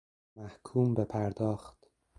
محکوم 0.35 0.93
به 0.93 1.05
پرداخت... 1.05 1.77